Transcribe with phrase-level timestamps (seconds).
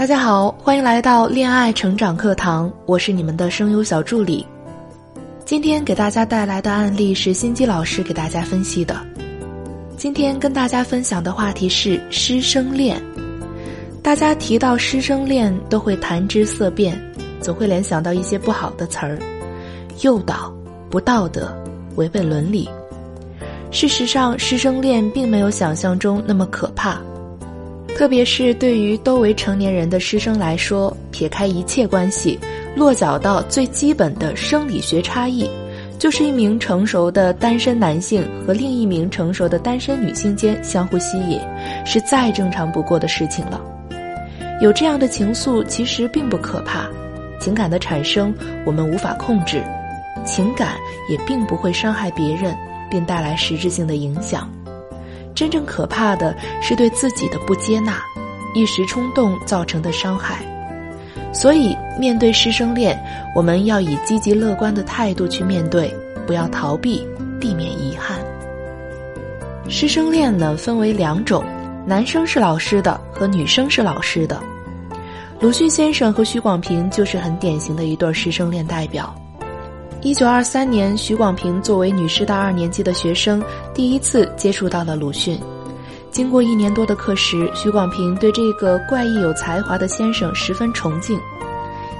[0.00, 4.46] 大家好，欢迎来到恋爱成长课堂，我是你们的声优小助理。
[5.44, 8.98] 今天给大家带来的案例是心机老师给大家分析的。
[9.98, 12.98] 今天跟大家分享的话题是师生恋。
[14.02, 16.98] 大家提到师生恋都会谈之色变，
[17.42, 19.18] 总会联想到一些不好的词儿，
[20.00, 20.50] 诱导、
[20.88, 21.54] 不道德、
[21.96, 22.66] 违背伦理。
[23.70, 26.98] 事实上，师生恋并没有想象中那么可怕。
[28.00, 32.40] 特别是对于都为成年人的师生来说，撇开一切关系，
[32.74, 35.46] 落脚到最基本的生理学差异，
[35.98, 41.38] 就是一名成熟的单身男性和另一名成熟的单身女性间相互吸引，
[41.84, 43.60] 是再正常不过的事情了。
[44.62, 46.88] 有这样的情愫其实并不可怕，
[47.38, 49.62] 情感的产生我们无法控制，
[50.24, 50.70] 情感
[51.10, 52.56] 也并不会伤害别人，
[52.90, 54.50] 并带来实质性的影响。
[55.40, 57.98] 真正可怕的是对自己的不接纳，
[58.52, 60.44] 一时冲动造成的伤害。
[61.32, 63.02] 所以，面对师生恋，
[63.34, 65.90] 我们要以积极乐观的态度去面对，
[66.26, 67.08] 不要逃避，
[67.40, 68.18] 避免遗憾。
[69.66, 71.42] 师生恋呢，分为两种：
[71.86, 74.38] 男生是老师的和女生是老师的。
[75.40, 79.14] 鲁迅先生和许广平就是很典型的一对师生恋代表。
[80.02, 83.42] 一九二三年，许广平作为女师大二年级的学生，
[83.74, 85.38] 第一次接触到了鲁迅。
[86.10, 91.20] 经过一年多的课时，许广平对这个怪异有才华的先生十分崇敬。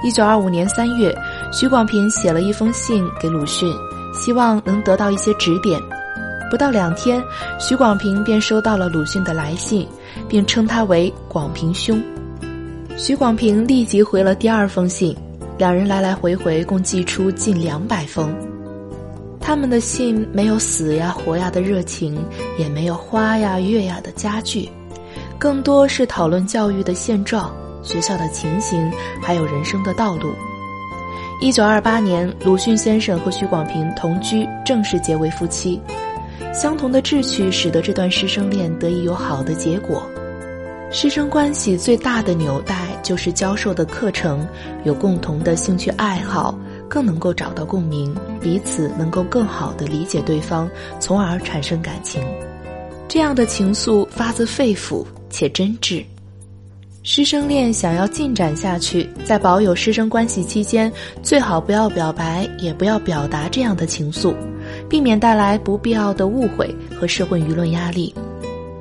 [0.02, 1.14] 一九二五年三月，
[1.52, 3.70] 许广平写了一封信给鲁迅，
[4.14, 5.78] 希望能得到一些指点。
[6.50, 7.22] 不到两天，
[7.58, 9.86] 许广平便收到了鲁迅的来信，
[10.26, 12.02] 并称他为“广平兄”。
[12.96, 15.14] 许广平立即回了第二封信。
[15.60, 18.34] 两人来来回回共寄出近两百封，
[19.38, 22.18] 他们的信没有死呀活呀的热情，
[22.58, 24.70] 也没有花呀月呀的家具，
[25.38, 30.32] 更多是讨论教育的现状、学校的情形，还有人生的道路。
[31.42, 35.78] 一九二八年，鲁迅先生和许广平同居，正式结为夫妻。
[36.54, 40.08] 相同的志趣使得这段师生恋得以有好的结果。
[40.92, 44.44] 师生关系最大的纽带就是教授的课程
[44.82, 46.58] 有共同的兴趣爱好，
[46.88, 50.68] 更能够找到共鸣，彼此能够更好的理解对方，
[50.98, 52.20] 从而产生感情。
[53.06, 56.04] 这样的情愫发自肺腑且真挚。
[57.04, 60.92] 师生恋想要进展下去，在保有师生关系期间，
[61.22, 64.34] 最好不要表白，也不要表达这样的情愫，
[64.88, 68.12] 避免带来不必要的误会和社会舆论压力。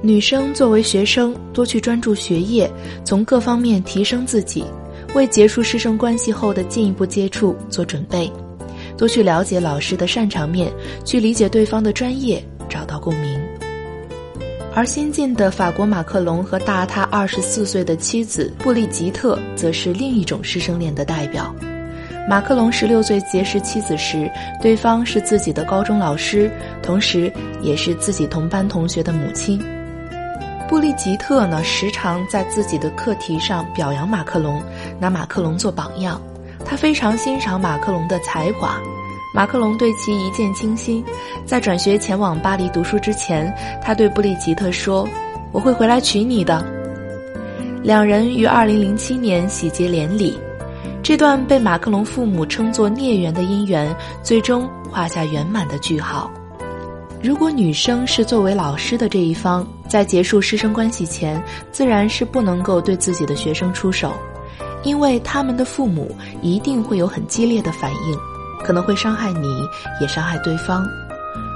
[0.02, 2.72] 女生作为学生，多去专注学业，
[3.04, 4.64] 从各方面提升自己，
[5.14, 8.32] 为结束师生关系后的进一步接触做准备，
[8.98, 10.72] 多去了解老师的擅长面，
[11.04, 13.38] 去理解对方的专业，找到共鸣。
[14.74, 21.54] 而新晋的法国马克龙和大他二十四岁的妻子布丽吉特，则是另一种师生恋的代表。
[22.30, 24.31] 马克龙十六岁结识妻子时，
[24.62, 26.50] 对方是自己的高中老师，
[26.81, 27.30] 同时
[27.62, 29.60] 也是自己同班同学的母亲。
[30.69, 34.62] 布利吉特呢，时常在自己的课题上表扬马克龙，
[35.00, 36.22] 拿马克龙做榜样。
[36.63, 38.80] 他非常欣赏马克龙的才华，
[39.34, 41.03] 马克龙对其一见倾心。
[41.44, 45.07] 在转学前往巴黎读书之前，他对布利吉特说
[45.52, 46.63] ：“我会回来娶你的。”
[47.81, 50.40] 两人于二零零七年喜结连理，
[51.01, 53.91] 这段被马克龙父母称作孽缘的姻缘，
[54.22, 56.30] 最终画下圆满的句号。
[57.24, 64.13] 如果女生是作为老师的这一方，在结束师生关系前，自然是不能够对自己的学生出手，
[64.83, 68.17] 因为他们的父母一定会有很激烈的反应，
[68.63, 69.67] 可能会伤害你，
[70.00, 70.88] 也伤害对方。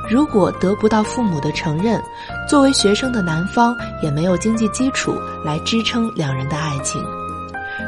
[0.09, 2.01] 如果得不到父母的承认，
[2.49, 5.13] 作为学生的男方也没有经济基础
[5.45, 7.01] 来支撑两人的爱情。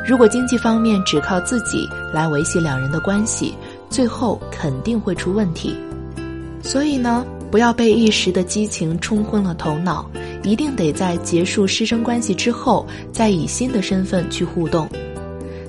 [0.08, 3.56] 如果经济方面只靠自己来维系两人的关系，
[3.90, 5.76] 最后肯定会出问题。
[6.62, 7.26] 所以呢？
[7.52, 10.06] 不要被一时的激情冲昏了头脑，
[10.46, 14.88] 一定得在结束师生关系之后，再以新的身份去互动。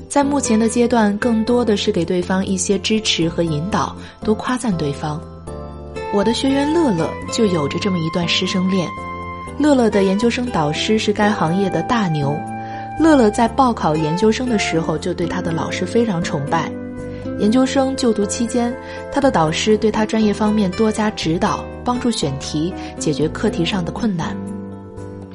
[0.08, 5.20] 在目前的阶段，更多的是给对方一些支持和引导，多夸赞对方。
[6.14, 8.88] 我的学员乐乐就有着这么一段师生恋。
[9.58, 12.38] 乐乐的研究生导师是该行业的大牛，
[13.00, 16.70] 乐乐在报考研究生的时候就对他的老师非常崇拜。
[17.38, 18.75] 研究生就读期间，
[19.11, 24.37] 他的导师对他专业方面多加指导，帮助选题，解决课题上的困难。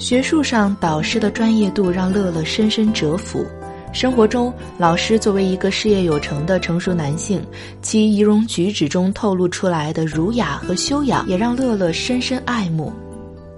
[0.02, 3.46] 学术上，导师的专业度让乐乐深深折服；
[3.94, 7.40] 生活中，老师作为一个事业有成的成熟男性，
[7.84, 12.92] 其仪容举止中透露出来的儒雅和修养，也让乐乐深深爱慕。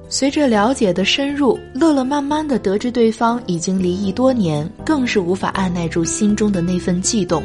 [0.09, 7.41] 随着了解的深入，乐乐慢慢的得知对方已经离异多年，更是无法按耐住心中的那份悸动。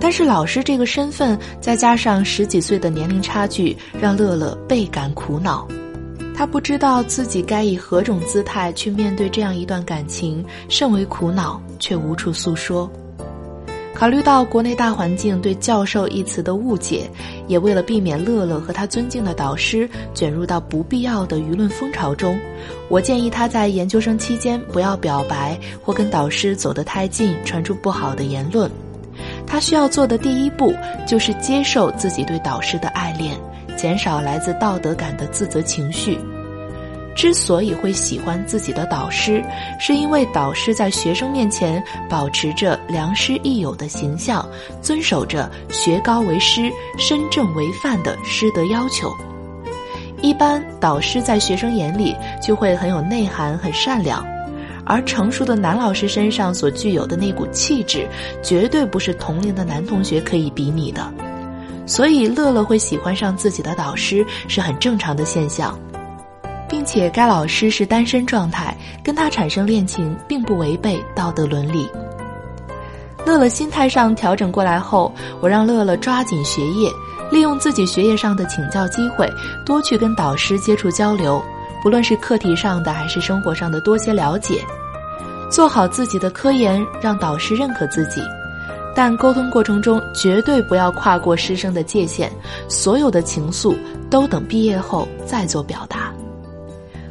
[0.00, 5.68] 但是老师这个身份，再加上十几岁的年龄差距，让乐乐倍感苦恼。
[6.38, 12.88] 他不知道自己该以何种姿态去面对这样一段感情，甚为苦恼，却无处诉说。
[13.92, 17.10] 考虑到国内大环境对“教授”一词的误解，
[17.48, 22.38] 也为了避免乐乐和他尊敬的导师卷入到不必要的舆论风潮中，
[22.88, 28.70] 我建议他在研究生期间不要表白或跟导师走得太近，传出不好的言论。
[29.44, 30.72] 他需要做的第一步
[31.04, 33.36] 就是接受自己对导师的爱恋，
[33.78, 36.18] 减少来自道德感的自责情绪。
[37.14, 39.42] 之所以会喜欢自己的导师，
[39.80, 44.48] 是因为导师在学生面前保持着良师益友的形象，
[44.80, 49.12] 遵守着学高为师、身正为范的师德要求。
[50.22, 54.24] 一般导师在学生眼里就会很有内涵、很善良，
[54.84, 58.08] 而成熟的男老师身上所具有的那股气质，
[58.44, 61.27] 绝对不是同龄的男同学可以比拟的。
[61.88, 65.76] 所以，乐乐会喜欢上自己的导师是很正常的现象。
[66.68, 71.88] 并且该老师是单身状态，跟他产生恋情并不违背道德伦理。
[73.24, 76.90] 乐乐心态上调整过来后，我让乐乐抓紧学业，
[77.30, 79.26] 利用自己学业上的请教机会，
[79.64, 81.42] 多去跟导师接触交流，
[81.82, 84.62] 不论是课题上的还是生活上的，多些了解，
[85.50, 88.20] 做好自己的科研，让导师认可自己。
[88.98, 92.28] 但沟通过程中绝对不要跨过师生的界限，
[92.68, 93.76] 所有的情愫
[94.10, 96.12] 都等毕业后再做表达。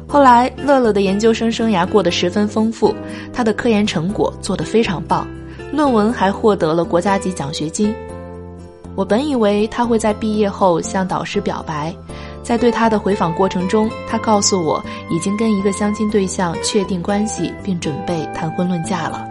[0.06, 2.94] 后来，乐乐的研究生生涯过得十分丰富，
[3.32, 5.26] 他的科研成果做得非常棒，
[5.72, 7.94] 论文还获得了国家级奖学金。
[8.94, 11.90] 我本以为他会在毕业后向导师表白，
[12.42, 19.26] 在对他的回访过程中，他告诉我已经跟一个相亲对象确定关系，并准备谈婚论嫁了。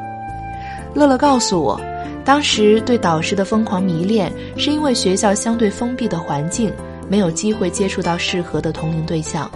[0.95, 1.79] 乐乐告诉我，
[2.27, 6.69] 当时对导师的疯狂迷恋，是因为学校相对封闭的环境，
[7.07, 9.49] 没有机会接触到适合的同龄对象。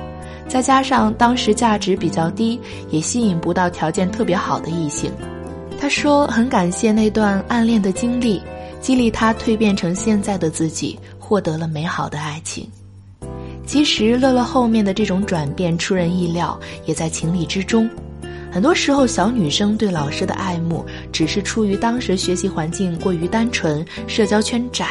[0.48, 2.58] 再加上当时价值比较低，
[2.90, 5.12] 也吸引不到条件特别好的异性。
[5.78, 8.42] 他说很感谢那段暗恋的经历，
[8.80, 12.66] 激励他蜕变成现在的自己，获得了美好的爱情。
[13.66, 17.90] 其实乐乐后面的这种转变出人意料，也在情理之中。
[18.52, 24.86] 很多时候，小女生对老师的爱慕，只是出于当时学习环境过于单纯，社交圈窄，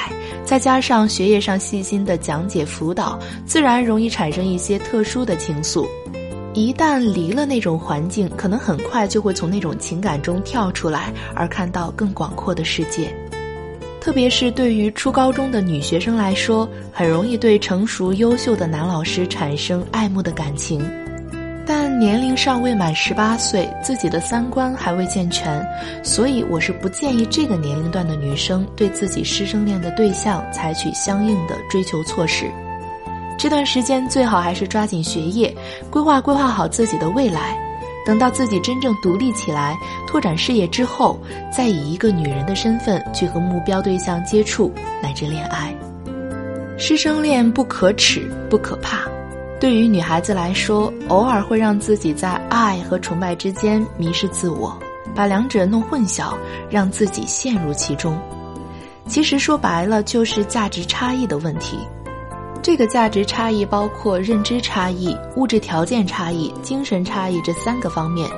[0.45, 5.87] 再加上学业上细心的讲解辅导，自然容易产生一些特殊的情愫。
[6.55, 13.15] 一旦离了那种环境，可能很快就会从那种情感中跳出来，而看到更广阔的世界。
[14.01, 20.83] 特别是对于初高中的女学生来说，很容易对成熟优秀的男老师产生爱慕的感情。
[22.01, 25.63] 年龄尚未满十八岁，自己的三观还未健全，
[26.03, 32.51] 所以我是不建议这个年龄段的女生对自己师生恋的对象采取相应的追求措施。
[33.37, 35.55] 这段时间最好还是抓紧学业，
[35.91, 37.55] 规划规划好自己的未来。
[38.07, 39.77] 等到自己真正独立起来，
[40.07, 41.21] 拓展事业之后，
[41.53, 45.71] 再以一个女人的身份去和目标对象接触乃至恋爱。
[46.79, 49.03] 师生恋不可耻，不可怕。
[49.61, 54.75] 对于女孩子来说，偶尔会让自己在爱和崇拜之间迷失自我，
[55.15, 56.33] 把两者弄混淆，
[56.71, 58.19] 让自己陷入其中。
[59.07, 61.79] 其实说白了，就是价值差异的问题。
[62.63, 68.31] 这个价值差异包括认知差异、物质条件差异、精神差异这三个方面。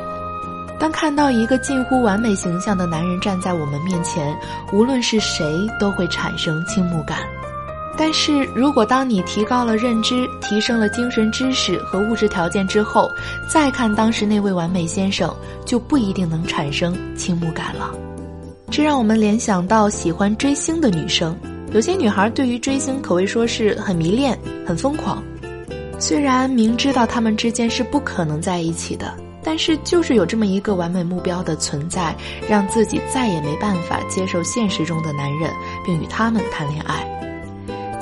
[0.81, 4.37] 当看到一个近乎完美形象的男人站在我们面前，
[4.73, 5.45] 无论是谁
[5.79, 7.19] 都会产生倾慕感。
[7.97, 13.11] 但是如果当你提高了认知、提升了精神知识和物质条件之后，
[13.49, 15.35] 再看当时那位完美先生，
[15.65, 17.95] 就不一定能产生倾慕感了。
[18.71, 21.37] 这让我们联想到喜欢追星的女生，
[21.73, 25.23] 有些女孩对于追星可谓说是很迷恋、很疯狂。
[25.99, 32.17] 虽然明知道他们之间是不可能在一起的，但是就是有这么一个完美目标的存在，
[32.49, 35.51] 让自己再也没办法接受现实中的男人，
[35.85, 37.07] 并与他们谈恋爱。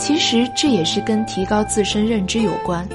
[0.01, 2.89] 其实这也是跟提高自身认知有关。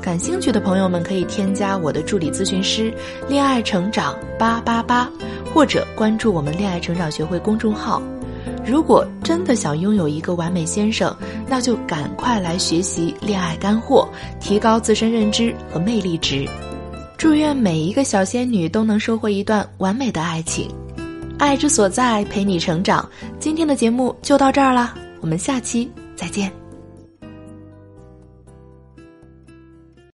[0.00, 2.92] 感兴趣的朋友们可以添加我的助理咨询师
[3.28, 5.08] “恋爱成长八八八”，
[5.52, 8.00] 或者关注我们“恋爱成长学会”公众号。
[8.64, 11.14] 如果真的想拥有一个完美先生，
[11.46, 14.08] 那就赶快来学习恋爱干货，
[14.40, 16.48] 提高自身认知和魅力值。
[17.18, 20.70] 祝愿每一个小仙女都能收获一段完美的爱情，
[21.38, 23.06] 爱之所在，陪你成长。
[23.38, 25.90] 今天的节目就到这儿了，我们下期。
[26.16, 26.65] 再见。